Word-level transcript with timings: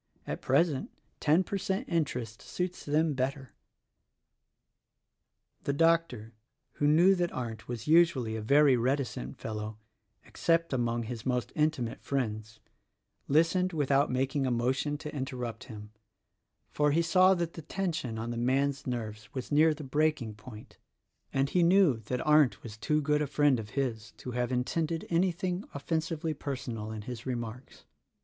At 0.25 0.41
present 0.41 0.89
ten 1.19 1.43
per 1.43 1.59
cent 1.59 1.87
interest 1.87 2.41
suits 2.41 2.83
them 2.85 3.13
better." 3.13 3.53
The 5.65 5.73
doctor 5.73 6.33
who 6.71 6.87
knew 6.87 7.13
that 7.13 7.31
Arndt 7.31 7.67
was 7.67 7.85
usually 7.87 8.35
a 8.35 8.41
very 8.41 8.75
reticent 8.75 9.37
fellow— 9.37 9.77
except 10.25 10.73
among 10.73 11.03
his 11.03 11.23
most 11.23 11.51
intimate 11.53 12.01
friends— 12.01 12.59
listened 13.27 13.73
without 13.73 14.09
making 14.09 14.47
a 14.47 14.49
motion 14.49 14.97
to 14.97 15.15
interrupt 15.15 15.65
him; 15.65 15.91
for 16.71 16.89
he 16.89 17.03
saw 17.03 17.35
that 17.35 17.53
the 17.53 17.61
tension 17.61 18.17
on 18.17 18.31
the 18.31 18.37
man's 18.37 18.87
nerves 18.87 19.31
was 19.35 19.51
near 19.51 19.71
the 19.71 19.83
44 19.83 19.83
THE 19.83 19.83
RECORDING 20.07 20.19
ANGEL 20.29 20.33
breaking 20.33 20.33
point, 20.51 20.77
and 21.31 21.49
he 21.51 21.61
knew 21.61 21.97
that 22.05 22.25
Arndt 22.25 22.63
was 22.63 22.75
too 22.75 23.03
good 23.03 23.21
a 23.21 23.27
friend 23.27 23.59
of 23.59 23.77
his 23.77 24.13
to 24.13 24.31
have 24.31 24.51
intended 24.51 25.05
anything 25.11 25.63
offensively 25.75 26.33
per 26.33 26.55
sonal 26.55 26.91
in 26.91 27.03
his 27.03 27.27
remarks. 27.27 27.85